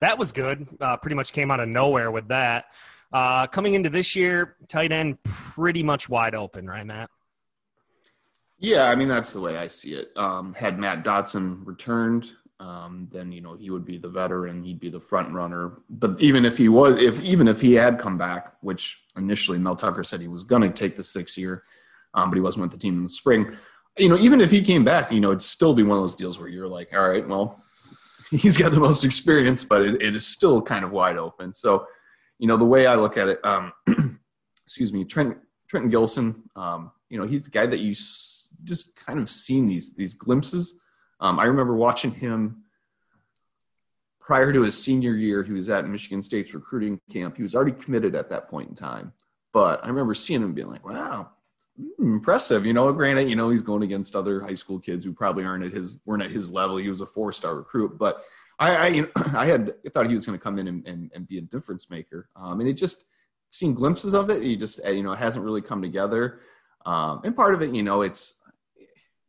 [0.00, 0.66] that was good.
[0.80, 2.66] Uh, pretty much came out of nowhere with that.
[3.12, 7.10] Uh, coming into this year, tight end pretty much wide open, right, Matt?
[8.64, 10.08] Yeah, I mean that's the way I see it.
[10.16, 14.80] Um, had Matt Dotson returned, um, then you know he would be the veteran, he'd
[14.80, 15.82] be the front runner.
[15.90, 19.76] But even if he was, if even if he had come back, which initially Mel
[19.76, 21.64] Tucker said he was going to take the sixth year,
[22.14, 23.56] um, but he wasn't with the team in the spring
[23.98, 26.16] you know, even if he came back, you know, it'd still be one of those
[26.16, 27.62] deals where you're like, all right, well,
[28.30, 31.54] he's got the most experience, but it, it is still kind of wide open.
[31.54, 31.86] So,
[32.38, 33.72] you know, the way I look at it, um,
[34.66, 36.42] excuse me, Trent Trenton Gillison.
[36.56, 37.94] Um, you know, he's the guy that you
[38.64, 40.78] just kind of seen these these glimpses.
[41.20, 42.64] Um, I remember watching him
[44.20, 45.42] prior to his senior year.
[45.42, 47.36] He was at Michigan State's recruiting camp.
[47.36, 49.12] He was already committed at that point in time.
[49.52, 51.30] But I remember seeing him being like, "Wow,
[51.98, 55.44] impressive." You know, granted, you know he's going against other high school kids who probably
[55.44, 56.76] aren't at his weren't at his level.
[56.76, 58.24] He was a four star recruit, but
[58.58, 60.86] I I, you know, I had I thought he was going to come in and,
[60.86, 62.28] and, and, be a difference maker.
[62.36, 63.06] Um, and it just
[63.50, 64.42] seen glimpses of it.
[64.42, 66.40] He just you know it hasn't really come together.
[66.86, 68.40] Um, and part of it, you know, it's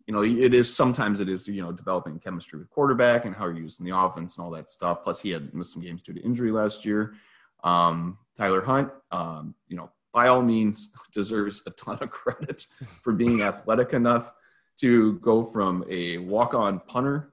[0.08, 3.46] you know it is sometimes it is you know developing chemistry with quarterback and how
[3.46, 5.04] you're using the offense and all that stuff.
[5.04, 7.16] Plus, he had missed some games due to injury last year.
[7.64, 12.66] Um, Tyler Hunt, um, you know, by all means deserves a ton of credit
[13.02, 14.32] for being athletic enough
[14.78, 17.32] to go from a walk-on punter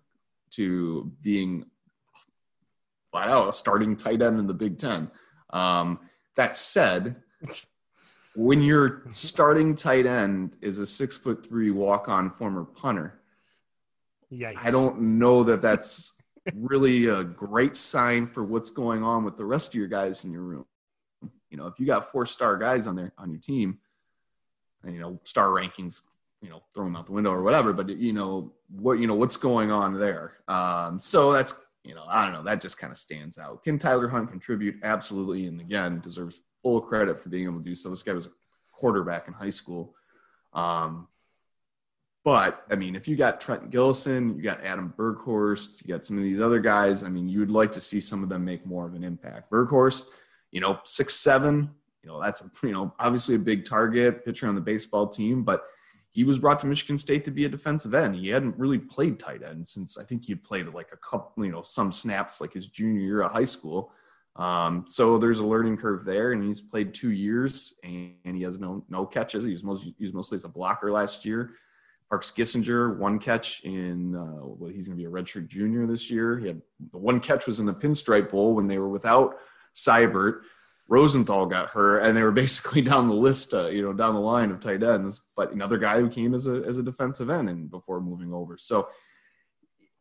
[0.50, 1.64] to being
[3.10, 5.10] flat out a starting tight end in the Big Ten.
[5.50, 5.98] Um,
[6.36, 7.16] that said,
[8.34, 13.20] when your starting tight end is a six foot three walk on former punter,
[14.32, 14.56] Yikes.
[14.56, 16.14] I don't know that that's
[16.54, 20.32] really a great sign for what's going on with the rest of your guys in
[20.32, 20.66] your room.
[21.50, 23.78] You know, if you got four star guys on there on your team,
[24.84, 26.00] and you know star rankings,
[26.40, 27.72] you know, throw them out the window or whatever.
[27.72, 30.38] But you know what, you know what's going on there.
[30.48, 32.42] Um, so that's you know, I don't know.
[32.42, 33.64] That just kind of stands out.
[33.64, 34.76] Can Tyler Hunt contribute?
[34.82, 37.90] Absolutely, and again, deserves full credit for being able to do so.
[37.90, 38.30] This guy was a
[38.72, 39.94] quarterback in high school.
[40.52, 41.08] Um,
[42.24, 46.16] but I mean, if you got Trent Gillison, you got Adam Berghorst, you got some
[46.16, 47.02] of these other guys.
[47.02, 49.50] I mean, you would like to see some of them make more of an impact.
[49.50, 50.06] Berghorst,
[50.52, 51.70] you know, six seven,
[52.02, 55.64] you know, that's you know obviously a big target pitcher on the baseball team, but
[56.12, 58.14] he was brought to Michigan State to be a defensive end.
[58.14, 61.50] He hadn't really played tight end since I think he'd played like a couple, you
[61.50, 63.92] know, some snaps like his junior year of high school.
[64.36, 68.42] Um, so there's a learning curve there, and he's played two years, and, and he
[68.42, 69.44] has no no catches.
[69.44, 71.50] He was most used mostly as a blocker last year.
[72.08, 76.10] Parks Gissinger, one catch in uh, well, he's going to be a redshirt junior this
[76.10, 76.38] year.
[76.38, 79.36] He had the one catch was in the Pinstripe Bowl when they were without
[79.74, 80.40] Seybert.
[80.88, 84.20] Rosenthal got hurt, and they were basically down the list, uh, you know, down the
[84.20, 85.20] line of tight ends.
[85.36, 88.56] But another guy who came as a as a defensive end and before moving over,
[88.56, 88.88] so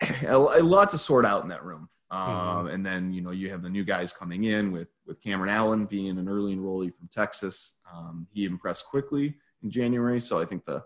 [0.25, 1.89] a lot to sort out in that room.
[2.11, 2.67] Um, mm-hmm.
[2.67, 5.85] And then you know you have the new guys coming in with with Cameron Allen
[5.85, 7.75] being an early enrollee from Texas.
[7.91, 10.83] Um, he impressed quickly in January, so I think the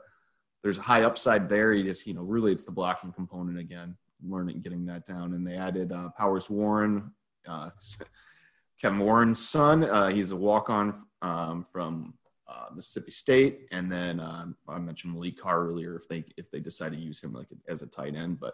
[0.63, 1.73] there's a high upside there.
[1.73, 5.33] He just you know really it's the blocking component again, learning getting that down.
[5.33, 7.11] And they added uh, Powers Warren.
[7.47, 7.71] Uh,
[8.81, 9.85] Kevin Warren's son.
[9.85, 12.13] Uh, he's a walk on um, from
[12.47, 15.95] uh, Mississippi State, and then um, I mentioned Maliq Carr earlier.
[15.95, 18.53] If they if they decide to use him like as a tight end, but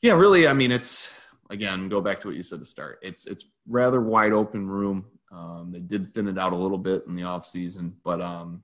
[0.00, 1.12] yeah, really, I mean, it's
[1.50, 2.98] again go back to what you said to start.
[3.02, 5.06] It's it's rather wide open room.
[5.30, 8.62] Um, they did thin it out a little bit in the off season, but um,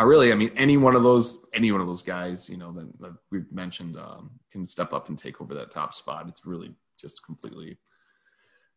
[0.00, 2.72] I really, I mean, any one of those, any one of those guys, you know,
[2.72, 6.26] that, that we've mentioned um, can step up and take over that top spot.
[6.28, 7.78] It's really just completely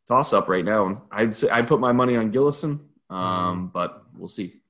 [0.08, 0.88] toss up right now.
[0.88, 3.72] And I'd say I put my money on Gillison, um, mm.
[3.72, 4.63] but we'll see.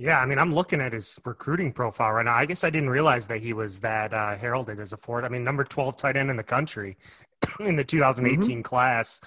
[0.00, 2.36] Yeah, I mean, I'm looking at his recruiting profile right now.
[2.36, 5.24] I guess I didn't realize that he was that uh, heralded as a fourth.
[5.24, 6.96] I mean, number 12 tight end in the country
[7.60, 8.62] in the 2018 mm-hmm.
[8.62, 9.20] class.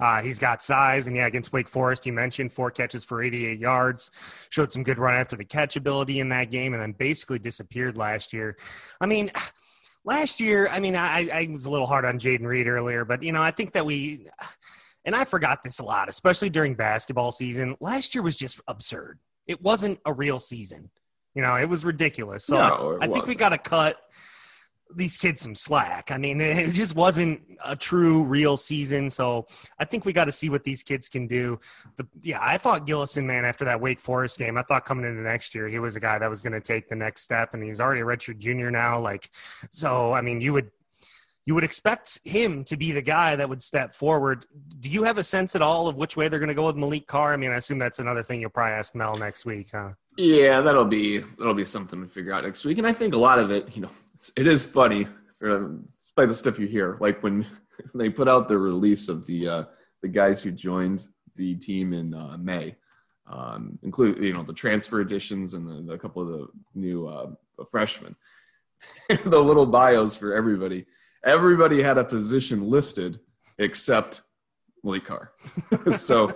[0.00, 3.60] Uh, he's got size, and yeah, against Wake Forest, you mentioned four catches for 88
[3.60, 4.10] yards,
[4.50, 7.96] showed some good run after the catch ability in that game, and then basically disappeared
[7.96, 8.56] last year.
[9.00, 9.30] I mean,
[10.04, 13.22] last year, I mean, I, I was a little hard on Jayden Reed earlier, but
[13.22, 14.26] you know, I think that we,
[15.04, 17.76] and I forgot this a lot, especially during basketball season.
[17.78, 19.20] Last year was just absurd.
[19.46, 20.90] It wasn't a real season.
[21.34, 22.44] You know, it was ridiculous.
[22.44, 24.00] So no, I, I think we got to cut
[24.94, 26.10] these kids some slack.
[26.10, 29.10] I mean, it just wasn't a true real season.
[29.10, 29.46] So
[29.78, 31.60] I think we got to see what these kids can do.
[31.96, 35.20] The, yeah, I thought Gillison, man, after that Wake Forest game, I thought coming into
[35.22, 37.62] next year, he was a guy that was going to take the next step and
[37.62, 39.00] he's already a redshirt junior now.
[39.00, 39.30] Like,
[39.70, 40.70] so, I mean, you would,
[41.46, 44.46] you would expect him to be the guy that would step forward.
[44.80, 46.74] Do you have a sense at all of which way they're going to go with
[46.74, 47.32] Maliq Carr?
[47.32, 49.90] I mean, I assume that's another thing you'll probably ask Mel next week, huh?
[50.16, 52.78] Yeah, that'll be that'll be something to figure out next week.
[52.78, 53.90] And I think a lot of it, you know,
[54.36, 55.06] it is funny,
[55.40, 56.96] despite the stuff you hear.
[57.00, 57.46] Like when
[57.94, 59.64] they put out the release of the uh,
[60.02, 61.06] the guys who joined
[61.36, 62.74] the team in uh, May,
[63.30, 67.30] um, include you know the transfer additions and the, the couple of the new uh,
[67.70, 68.16] freshmen.
[69.24, 70.86] the little bios for everybody.
[71.26, 73.20] Everybody had a position listed
[73.58, 74.22] except
[74.84, 75.32] Maliq Carr.
[75.94, 76.30] so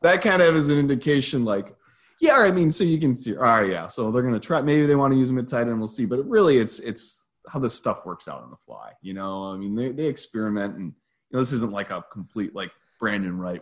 [0.00, 1.76] that kind of is an indication, like
[2.20, 3.88] yeah, I mean, so you can see, all right, yeah.
[3.88, 4.62] So they're gonna try.
[4.62, 5.78] Maybe they want to use him at tight end.
[5.78, 6.06] We'll see.
[6.06, 8.92] But really, it's it's how this stuff works out on the fly.
[9.02, 12.54] You know, I mean, they they experiment, and you know, this isn't like a complete
[12.54, 13.60] like Brandon Wright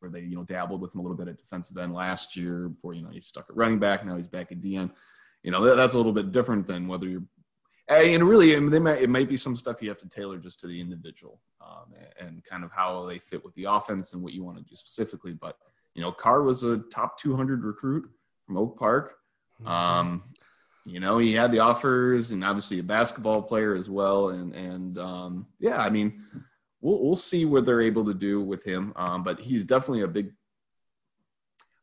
[0.00, 2.68] where they you know dabbled with him a little bit at defensive end last year
[2.68, 4.04] before you know he stuck at running back.
[4.04, 4.90] Now he's back at DN.
[5.44, 7.22] You know that, that's a little bit different than whether you're.
[7.88, 10.66] And really, they might, it might be some stuff you have to tailor just to
[10.66, 14.44] the individual um, and kind of how they fit with the offense and what you
[14.44, 15.32] want to do specifically.
[15.32, 15.56] But
[15.94, 18.08] you know, Carr was a top 200 recruit
[18.46, 19.16] from Oak Park.
[19.60, 19.68] Mm-hmm.
[19.68, 20.22] Um,
[20.84, 24.30] you know, he had the offers and obviously a basketball player as well.
[24.30, 26.24] And, and, um, yeah, I mean,
[26.80, 28.92] we'll, we'll see what they're able to do with him.
[28.96, 30.32] Um, but he's definitely a big,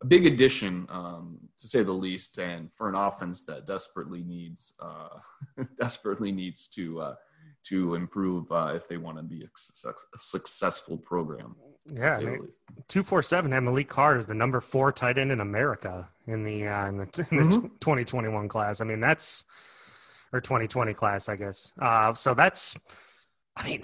[0.01, 4.73] a big addition, um, to say the least, and for an offense that desperately needs,
[4.79, 7.15] uh, desperately needs to, uh,
[7.63, 9.49] to improve uh, if they want to be a,
[10.17, 11.55] successful program.
[11.91, 12.19] Yeah,
[12.88, 16.43] two four seven had Maliq Carr is the number four tight end in America in
[16.43, 17.67] the uh, in the, mm-hmm.
[17.79, 18.79] 2021 class.
[18.79, 19.45] I mean, that's
[20.31, 21.73] or 2020 class, I guess.
[21.79, 22.77] Uh, so that's,
[23.55, 23.81] I mean,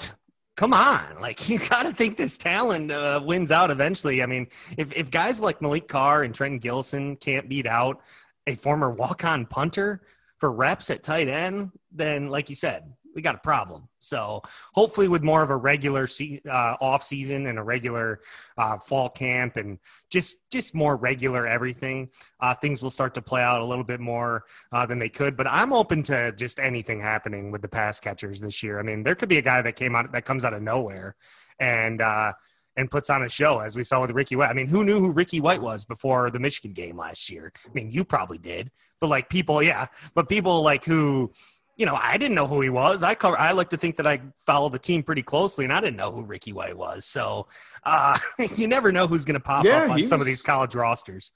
[0.55, 4.23] come on, like you got to think this talent uh, wins out eventually.
[4.23, 8.01] I mean, if if guys like Maliq Carr and Trenton Gillison can't beat out
[8.47, 10.01] a former walk on punter
[10.37, 13.87] for reps at tight end, then like you said, we got a problem.
[13.99, 18.19] So hopefully, with more of a regular se- uh, off season and a regular
[18.57, 22.09] uh, fall camp and just just more regular everything,
[22.41, 25.35] uh, things will start to play out a little bit more uh, than they could.
[25.37, 28.79] But I'm open to just anything happening with the pass catchers this year.
[28.79, 31.15] I mean, there could be a guy that came out that comes out of nowhere
[31.59, 32.33] and uh,
[32.77, 34.49] and puts on a show, as we saw with Ricky White.
[34.49, 37.53] I mean, who knew who Ricky White was before the Michigan game last year?
[37.65, 41.31] I mean, you probably did, but like people, yeah, but people like who
[41.75, 43.03] you know, I didn't know who he was.
[43.03, 43.37] I cover.
[43.37, 46.11] I like to think that I follow the team pretty closely, and I didn't know
[46.11, 47.05] who Ricky White was.
[47.05, 47.47] So
[47.83, 48.17] uh,
[48.55, 50.75] you never know who's going to pop yeah, up on some was, of these college
[50.75, 51.31] rosters.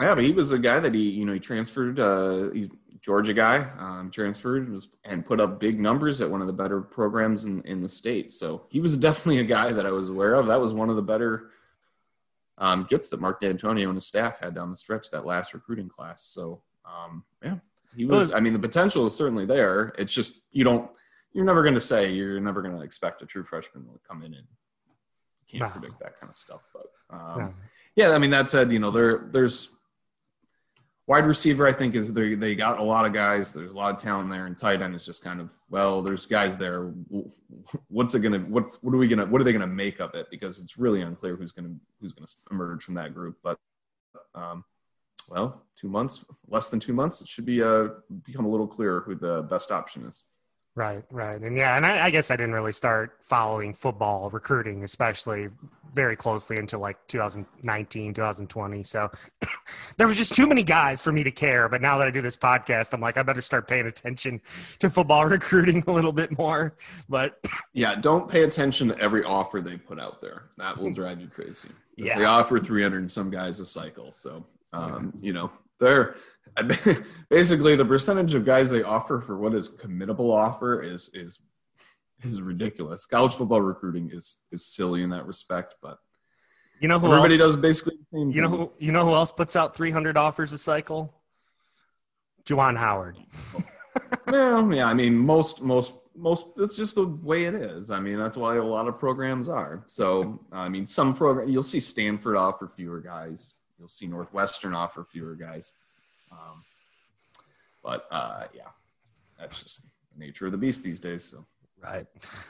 [0.00, 1.98] Yeah, but he was a guy that he, you know, he transferred.
[1.98, 2.68] Uh, he's
[3.04, 6.80] Georgia guy, um, transferred was and put up big numbers at one of the better
[6.80, 8.32] programs in in the state.
[8.32, 10.46] So he was definitely a guy that I was aware of.
[10.46, 11.50] That was one of the better
[12.56, 15.88] um, gets that Mark Dantonio and his staff had down the stretch that last recruiting
[15.88, 16.22] class.
[16.22, 17.56] So um, yeah,
[17.96, 18.32] he was.
[18.32, 19.94] I mean, the potential is certainly there.
[19.98, 20.90] It's just you don't.
[21.32, 22.12] You're never going to say.
[22.12, 24.46] You're never going to expect a true freshman to come in and
[25.48, 25.70] can't wow.
[25.70, 26.60] predict that kind of stuff.
[26.72, 27.54] But um,
[27.96, 29.70] yeah, I mean that said, you know there there's
[31.06, 31.66] wide receiver.
[31.66, 33.52] I think is they they got a lot of guys.
[33.52, 36.02] There's a lot of talent there, and tight end is just kind of well.
[36.02, 36.92] There's guys there.
[37.88, 38.40] What's it gonna?
[38.40, 39.26] What's what are we gonna?
[39.26, 40.30] What are they gonna make of it?
[40.30, 43.36] Because it's really unclear who's gonna who's gonna emerge from that group.
[43.42, 43.58] But
[44.34, 44.64] um,
[45.28, 47.88] well, two months, less than two months, it should be uh,
[48.24, 50.24] become a little clearer who the best option is.
[50.76, 51.40] Right, right.
[51.40, 55.48] And yeah, and I, I, guess I didn't really start following football recruiting, especially
[55.94, 58.82] very closely until like 2019, 2020.
[58.82, 59.08] So
[59.96, 61.68] there was just too many guys for me to care.
[61.68, 64.40] But now that I do this podcast, I'm like, I better start paying attention
[64.80, 66.76] to football recruiting a little bit more.
[67.08, 67.38] But
[67.72, 70.46] yeah, don't pay attention to every offer they put out there.
[70.58, 71.68] That will drive you crazy.
[71.96, 72.18] Yeah.
[72.18, 74.10] They offer 300 and some guys a cycle.
[74.10, 76.16] So um, you know, they're
[77.30, 81.40] basically the percentage of guys they offer for what is committable offer is is
[82.22, 83.06] is ridiculous.
[83.06, 85.98] College football recruiting is is silly in that respect, but
[86.80, 88.30] you know who everybody else, does basically the same.
[88.30, 91.14] You know who you know who else puts out 300 offers a cycle?
[92.44, 93.18] Juwan Howard.
[94.26, 97.90] well, yeah, I mean most most most that's just the way it is.
[97.90, 99.82] I mean, that's why a lot of programs are.
[99.86, 105.04] So, I mean, some program you'll see Stanford offer fewer guys you'll see Northwestern offer
[105.04, 105.72] fewer guys.
[106.30, 106.64] Um,
[107.82, 108.68] but uh, yeah,
[109.38, 111.24] that's just the nature of the beast these days.
[111.24, 111.44] So.
[111.82, 112.06] Right.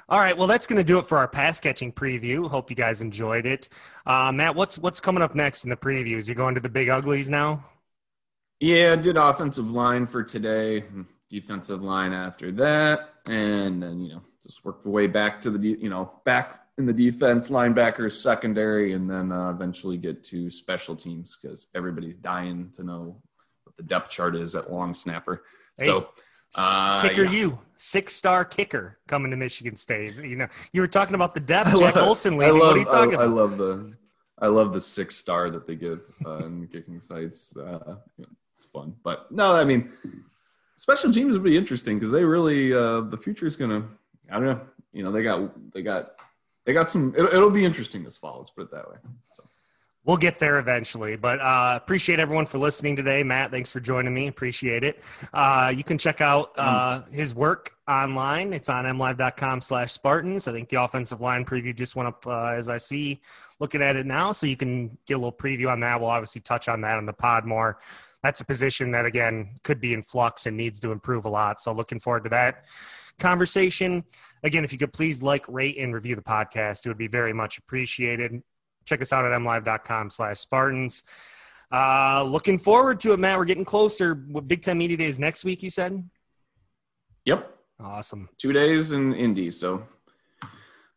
[0.08, 0.36] All right.
[0.36, 2.48] Well, that's going to do it for our pass catching preview.
[2.48, 3.68] Hope you guys enjoyed it.
[4.06, 6.28] Uh, Matt, what's what's coming up next in the previews?
[6.28, 7.64] You going to the big uglies now?
[8.60, 10.84] Yeah, did offensive line for today,
[11.28, 15.68] defensive line after that, and then you know just worked the way back to the
[15.80, 20.94] you know back in the defense, linebackers, secondary, and then uh, eventually get to special
[20.94, 23.16] teams because everybody's dying to know
[23.64, 25.42] what the depth chart is at long snapper.
[25.78, 26.10] Hey, so.
[26.56, 27.30] Uh, kicker, yeah.
[27.30, 30.14] you six star kicker coming to Michigan State.
[30.16, 31.70] You know, you were talking about the depth.
[31.70, 32.60] Jack love, Olson leaving.
[32.60, 33.28] Love, what are you talking I, about?
[33.28, 33.94] I love the,
[34.38, 37.56] I love the six star that they give uh, in kicking sites.
[37.56, 37.96] Uh,
[38.52, 39.90] it's fun, but no, I mean,
[40.76, 43.88] special teams would be interesting because they really uh, the future is gonna
[44.30, 44.60] I don't know.
[44.92, 46.20] You know, they got they got
[46.64, 47.14] they got some.
[47.16, 48.38] It'll, it'll be interesting this fall.
[48.38, 48.96] Let's put it that way.
[49.32, 49.44] So.
[50.06, 53.22] We'll get there eventually, but uh, appreciate everyone for listening today.
[53.22, 54.26] Matt, thanks for joining me.
[54.26, 55.02] Appreciate it.
[55.32, 58.52] Uh, you can check out uh, his work online.
[58.52, 60.46] It's on mlive.com slash Spartans.
[60.46, 63.22] I think the offensive line preview just went up uh, as I see
[63.60, 65.98] looking at it now, so you can get a little preview on that.
[65.98, 67.78] We'll obviously touch on that on the pod more.
[68.22, 71.62] That's a position that, again, could be in flux and needs to improve a lot.
[71.62, 72.66] So looking forward to that
[73.18, 74.04] conversation.
[74.42, 77.32] Again, if you could please like, rate, and review the podcast, it would be very
[77.32, 78.42] much appreciated.
[78.84, 81.02] check us out at mlive.com slash Spartans.
[81.72, 83.38] Uh, looking forward to it, Matt.
[83.38, 84.24] We're getting closer.
[84.30, 86.08] With Big Ten Media Days next week, you said?
[87.24, 87.50] Yep.
[87.80, 88.28] Awesome.
[88.38, 89.84] Two days in Indy, so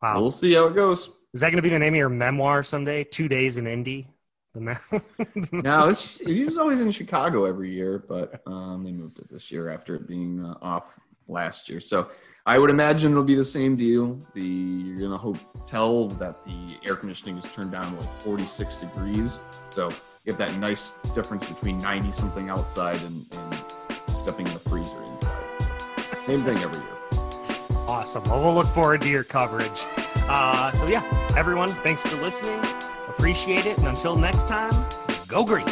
[0.01, 0.19] wow.
[0.19, 1.09] we'll see how it goes.
[1.33, 3.03] Is that going to be the name of your memoir someday?
[3.03, 4.07] Two days in Indy?
[5.51, 9.29] no, it's just, he was always in Chicago every year, but um, they moved it
[9.29, 11.79] this year after it being uh, off last year.
[11.79, 12.09] So
[12.45, 14.19] I would imagine it'll be the same deal.
[14.33, 18.77] The you're in a hotel that the air conditioning is turned down to like 46
[18.77, 19.89] degrees, so
[20.23, 23.63] you have that nice difference between 90 something outside and, and
[24.15, 26.23] stepping in the freezer inside.
[26.23, 26.97] Same thing every year.
[27.87, 28.23] Awesome.
[28.23, 29.85] Well, we'll look forward to your coverage.
[30.29, 31.03] Uh, so yeah,
[31.37, 32.59] everyone, thanks for listening.
[33.07, 33.77] Appreciate it.
[33.77, 34.71] And until next time,
[35.27, 35.67] go green.